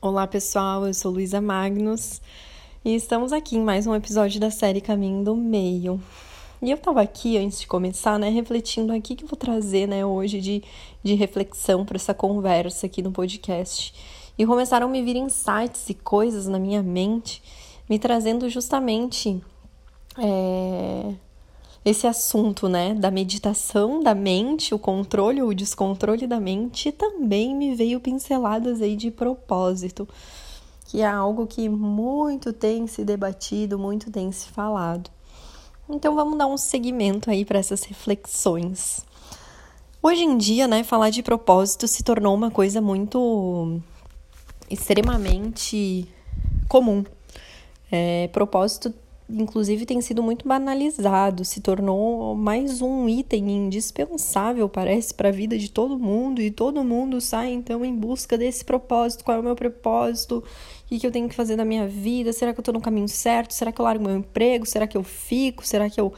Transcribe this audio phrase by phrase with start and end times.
[0.00, 2.22] Olá pessoal, eu sou Luísa Magnus
[2.84, 6.00] e estamos aqui em mais um episódio da série Caminho do Meio.
[6.62, 10.06] E eu tava aqui antes de começar, né, refletindo aqui que eu vou trazer, né,
[10.06, 10.62] hoje de,
[11.02, 13.92] de reflexão para essa conversa aqui no podcast.
[14.38, 17.42] E começaram a me vir insights e coisas na minha mente,
[17.90, 19.42] me trazendo justamente
[20.16, 21.12] é,
[21.84, 27.54] esse assunto, né, da meditação da mente, o controle ou o descontrole da mente, também
[27.54, 30.08] me veio pinceladas aí de propósito,
[30.86, 35.10] que é algo que muito tem se debatido, muito tem se falado.
[35.88, 39.06] Então vamos dar um segmento aí para essas reflexões.
[40.02, 43.80] Hoje em dia, né, falar de propósito se tornou uma coisa muito
[44.70, 46.06] extremamente
[46.68, 47.04] comum.
[47.90, 48.92] É, propósito
[49.28, 55.58] inclusive tem sido muito banalizado, se tornou mais um item indispensável, parece, para a vida
[55.58, 59.24] de todo mundo, e todo mundo sai então em busca desse propósito.
[59.24, 60.42] Qual é o meu propósito?
[60.90, 62.32] O que, eu tenho que fazer na minha vida?
[62.32, 63.52] Será que eu estou no caminho certo?
[63.52, 64.64] Será que eu largo meu emprego?
[64.64, 65.66] Será que eu fico?
[65.66, 66.12] Será que eu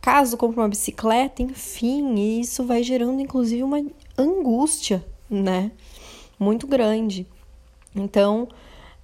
[0.00, 1.42] caso, compro uma bicicleta?
[1.42, 3.80] Enfim, e isso vai gerando inclusive uma
[4.18, 5.70] angústia, né?
[6.38, 7.26] Muito grande.
[7.94, 8.48] Então,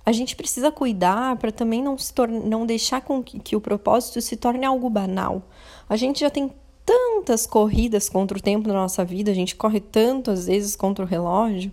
[0.05, 2.13] a gente precisa cuidar para também não, se
[2.45, 5.43] não deixar com que, que o propósito se torne algo banal.
[5.89, 6.53] A gente já tem
[6.85, 11.09] tantas corridas contra o tempo na nossa vida, a gente corre tantas vezes contra o
[11.09, 11.71] relógio,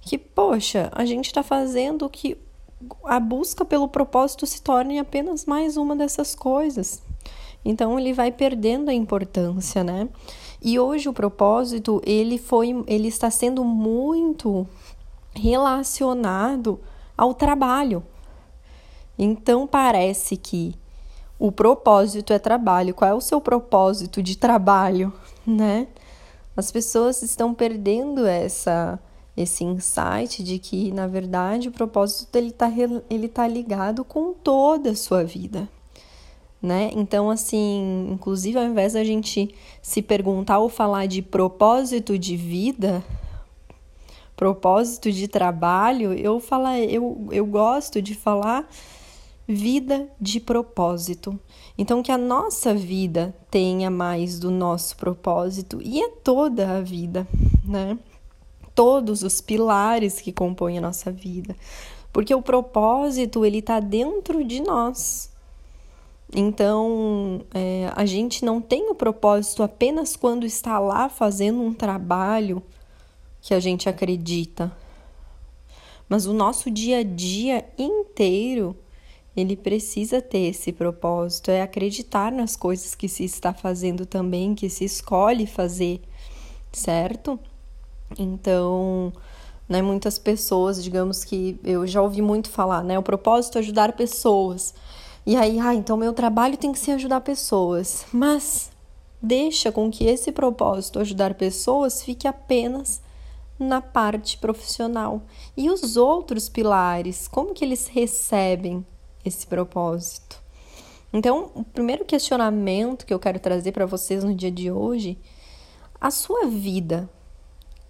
[0.00, 2.36] que, poxa, a gente está fazendo que
[3.04, 7.02] a busca pelo propósito se torne apenas mais uma dessas coisas.
[7.64, 10.08] Então ele vai perdendo a importância, né?
[10.62, 14.66] E hoje o propósito, ele foi, ele está sendo muito
[15.34, 16.80] relacionado
[17.20, 18.02] ao trabalho.
[19.18, 20.74] Então parece que
[21.38, 22.94] o propósito é trabalho.
[22.94, 25.12] Qual é o seu propósito de trabalho,
[25.46, 25.86] né?
[26.56, 28.98] As pessoas estão perdendo essa
[29.36, 32.70] esse insight de que, na verdade, o propósito ele está
[33.08, 35.68] ele tá ligado com toda a sua vida,
[36.60, 36.90] né?
[36.94, 43.04] Então, assim, inclusive, ao invés da gente se perguntar ou falar de propósito de vida,
[44.40, 48.66] propósito de trabalho, eu fala, eu, eu gosto de falar
[49.46, 51.38] vida de propósito.
[51.76, 57.28] Então que a nossa vida tenha mais do nosso propósito e é toda a vida,
[57.62, 57.98] né?
[58.74, 61.54] Todos os pilares que compõem a nossa vida.
[62.10, 65.30] Porque o propósito, ele está dentro de nós.
[66.34, 72.62] Então, é, a gente não tem o propósito apenas quando está lá fazendo um trabalho
[73.40, 74.70] que a gente acredita.
[76.08, 78.76] Mas o nosso dia a dia inteiro,
[79.36, 84.68] ele precisa ter esse propósito, é acreditar nas coisas que se está fazendo também, que
[84.68, 86.00] se escolhe fazer,
[86.72, 87.38] certo?
[88.18, 89.12] Então,
[89.68, 93.92] né, muitas pessoas, digamos que eu já ouvi muito falar, né, o propósito é ajudar
[93.92, 94.74] pessoas.
[95.24, 98.04] E aí, ah, então meu trabalho tem que ser ajudar pessoas.
[98.12, 98.70] Mas
[99.22, 103.00] deixa com que esse propósito ajudar pessoas fique apenas
[103.60, 105.22] na parte profissional.
[105.56, 108.84] E os outros pilares, como que eles recebem
[109.24, 110.40] esse propósito?
[111.12, 115.18] Então, o primeiro questionamento que eu quero trazer para vocês no dia de hoje,
[116.00, 117.10] a sua vida,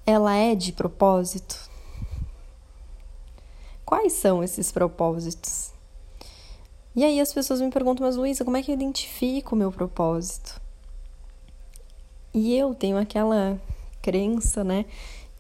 [0.05, 1.71] ela é de propósito?
[3.85, 5.73] Quais são esses propósitos?
[6.97, 9.71] E aí as pessoas me perguntam, mas Luísa, como é que eu identifico o meu
[9.71, 10.61] propósito?
[12.33, 13.61] E eu tenho aquela
[14.01, 14.87] crença, né,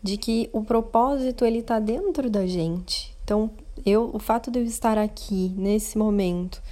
[0.02, 3.16] de que o propósito ele está dentro da gente.
[3.24, 3.50] Então,
[3.84, 6.62] eu, o fato de eu estar aqui nesse momento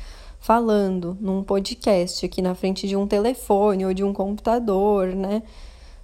[0.41, 5.43] falando num podcast aqui na frente de um telefone ou de um computador, né?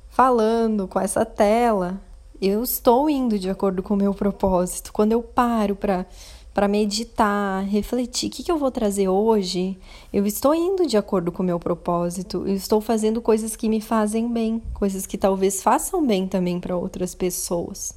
[0.09, 2.01] Falando com essa tela,
[2.41, 4.93] eu estou indo de acordo com o meu propósito.
[4.93, 6.07] Quando eu paro para
[6.55, 9.77] para meditar, refletir, o que, que eu vou trazer hoje?
[10.13, 13.81] Eu estou indo de acordo com o meu propósito, eu estou fazendo coisas que me
[13.81, 17.97] fazem bem, coisas que talvez façam bem também para outras pessoas.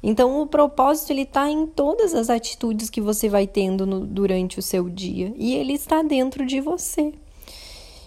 [0.00, 4.60] Então, o propósito ele está em todas as atitudes que você vai tendo no, durante
[4.60, 7.12] o seu dia e ele está dentro de você.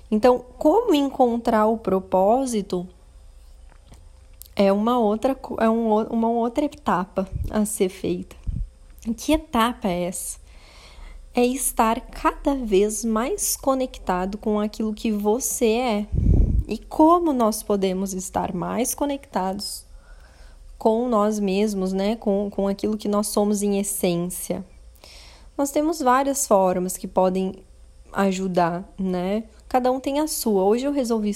[0.09, 2.87] Então, como encontrar o propósito
[4.55, 8.38] é uma outra, é um, uma outra etapa a ser feita.
[9.17, 10.37] Que etapa é essa?
[11.33, 16.07] É estar cada vez mais conectado com aquilo que você é.
[16.67, 19.85] E como nós podemos estar mais conectados
[20.77, 22.15] com nós mesmos, né?
[22.17, 24.65] Com, com aquilo que nós somos em essência.
[25.57, 27.53] Nós temos várias formas que podem
[28.11, 29.43] ajudar, né?
[29.67, 30.63] Cada um tem a sua.
[30.63, 31.35] Hoje eu resolvi,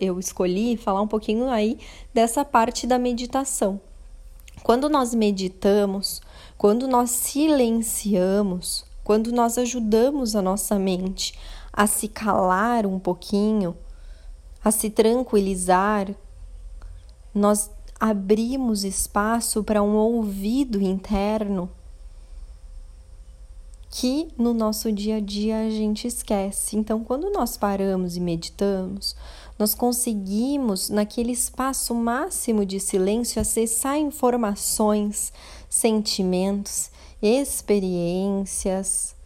[0.00, 1.78] eu escolhi falar um pouquinho aí
[2.12, 3.80] dessa parte da meditação.
[4.62, 6.20] Quando nós meditamos,
[6.62, 11.36] quando nós silenciamos, quando nós ajudamos a nossa mente
[11.72, 13.76] a se calar um pouquinho,
[14.62, 16.14] a se tranquilizar,
[17.34, 17.68] nós
[17.98, 21.68] abrimos espaço para um ouvido interno
[23.90, 26.76] que no nosso dia a dia a gente esquece.
[26.76, 29.16] Então, quando nós paramos e meditamos,
[29.58, 35.32] nós conseguimos, naquele espaço máximo de silêncio, acessar informações,
[35.72, 36.90] sentimentos,
[37.22, 39.16] experiências.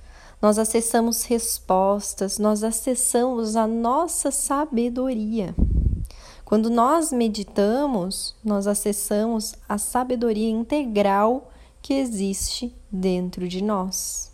[0.41, 5.53] Nós acessamos respostas, nós acessamos a nossa sabedoria.
[6.45, 11.51] Quando nós meditamos, nós acessamos a sabedoria integral
[11.83, 14.31] que existe dentro de nós.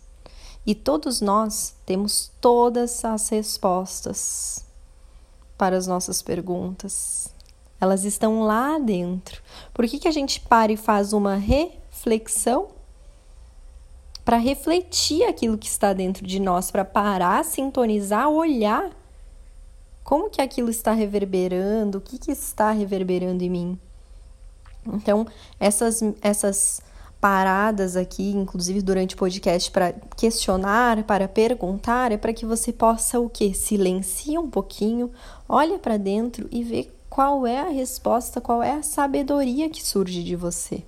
[0.67, 4.63] E todos nós temos todas as respostas
[5.57, 7.33] para as nossas perguntas.
[7.81, 9.41] Elas estão lá dentro.
[9.73, 11.37] Por que, que a gente para e faz uma
[12.03, 12.67] reflexão?
[14.25, 18.91] Para refletir aquilo que está dentro de nós, para parar, sintonizar, olhar
[20.03, 23.79] como que aquilo está reverberando, o que, que está reverberando em mim.
[24.85, 25.25] Então,
[25.59, 26.81] essas, essas
[27.19, 33.19] paradas aqui, inclusive durante o podcast, para questionar, para perguntar, é para que você possa
[33.19, 33.53] o que?
[33.53, 35.11] Silencia um pouquinho,
[35.47, 40.21] olha para dentro e vê qual é a resposta, qual é a sabedoria que surge
[40.23, 40.83] de você.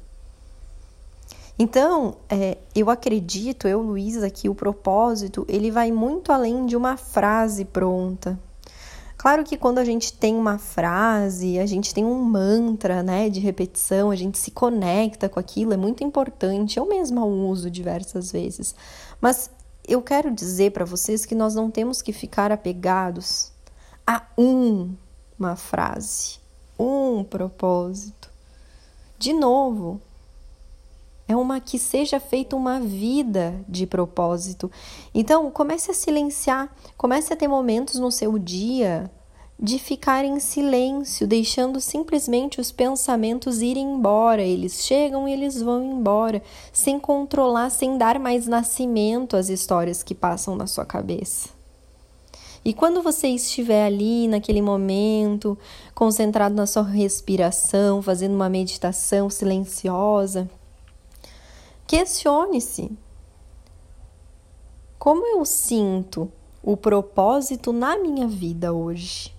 [1.57, 6.97] Então, é, eu acredito, eu, Luísa, que o propósito ele vai muito além de uma
[6.97, 8.37] frase pronta.
[9.17, 13.39] Claro que quando a gente tem uma frase, a gente tem um mantra, né, de
[13.39, 16.77] repetição, a gente se conecta com aquilo, é muito importante.
[16.77, 18.75] Eu mesma uso diversas vezes.
[19.21, 19.49] Mas
[19.87, 23.51] eu quero dizer para vocês que nós não temos que ficar apegados
[24.05, 24.93] a um,
[25.39, 26.37] uma frase,
[26.77, 28.29] um propósito.
[29.17, 30.01] De novo,
[31.27, 34.71] é uma que seja feita uma vida de propósito.
[35.13, 39.09] Então, comece a silenciar, comece a ter momentos no seu dia
[39.57, 44.41] de ficar em silêncio, deixando simplesmente os pensamentos irem embora.
[44.41, 46.43] Eles chegam e eles vão embora,
[46.73, 51.49] sem controlar, sem dar mais nascimento às histórias que passam na sua cabeça.
[52.65, 55.57] E quando você estiver ali naquele momento,
[55.93, 60.49] concentrado na sua respiração, fazendo uma meditação silenciosa,
[61.87, 62.97] Questione-se:
[64.97, 66.31] como eu sinto
[66.63, 69.34] o propósito na minha vida hoje?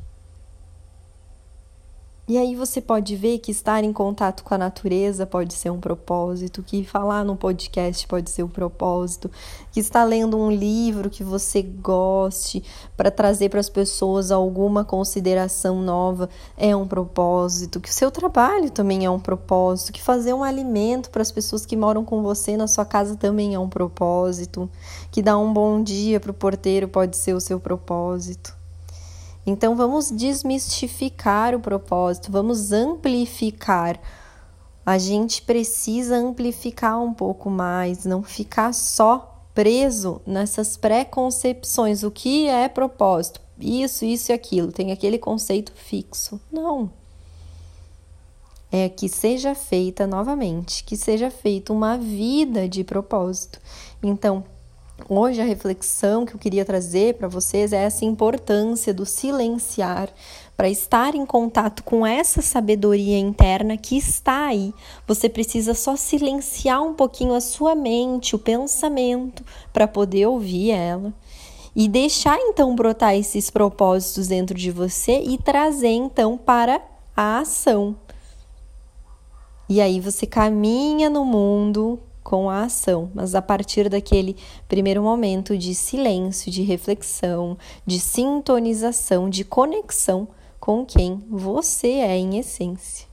[2.29, 5.79] E aí você pode ver que estar em contato com a natureza pode ser um
[5.79, 9.31] propósito, que falar no podcast pode ser um propósito,
[9.71, 12.65] que estar lendo um livro que você goste
[12.97, 18.73] para trazer para as pessoas alguma consideração nova é um propósito, que o seu trabalho
[18.73, 22.57] também é um propósito, que fazer um alimento para as pessoas que moram com você
[22.57, 24.69] na sua casa também é um propósito,
[25.13, 28.66] que dar um bom dia para o porteiro pode ser o seu propósito.
[29.47, 34.01] Então vamos desmistificar o propósito, vamos amplificar.
[34.85, 42.03] A gente precisa amplificar um pouco mais, não ficar só preso nessas preconcepções.
[42.03, 43.41] O que é propósito?
[43.59, 44.73] Isso, isso e aquilo.
[44.73, 46.41] Tem aquele conceito fixo.
[46.53, 46.91] Não.
[48.71, 53.61] É que seja feita novamente, que seja feita uma vida de propósito.
[54.03, 54.45] Então,
[55.09, 60.09] Hoje a reflexão que eu queria trazer para vocês é essa importância do silenciar
[60.57, 64.73] para estar em contato com essa sabedoria interna que está aí.
[65.07, 71.13] Você precisa só silenciar um pouquinho a sua mente, o pensamento, para poder ouvir ela
[71.75, 76.81] e deixar então brotar esses propósitos dentro de você e trazer então para
[77.15, 77.95] a ação.
[79.69, 85.57] E aí você caminha no mundo com a ação, mas a partir daquele primeiro momento
[85.57, 87.57] de silêncio, de reflexão,
[87.87, 90.27] de sintonização, de conexão
[90.59, 93.07] com quem você é em essência.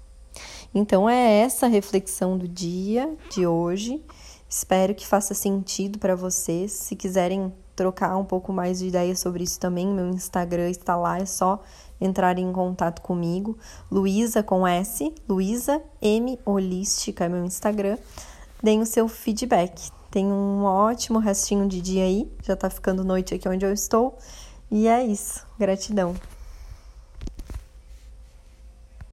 [0.73, 4.03] Então é essa reflexão do dia de hoje.
[4.49, 6.71] Espero que faça sentido para vocês.
[6.71, 11.19] Se quiserem trocar um pouco mais de ideias sobre isso também, meu Instagram está lá,
[11.19, 11.61] é só
[12.01, 13.59] entrar em contato comigo.
[13.91, 17.99] Luísa com S, Luísa M Holística é meu Instagram
[18.63, 19.89] deem o seu feedback.
[20.09, 24.17] Tenha um ótimo restinho de dia aí, já tá ficando noite aqui onde eu estou.
[24.71, 25.45] E é isso.
[25.59, 26.15] Gratidão.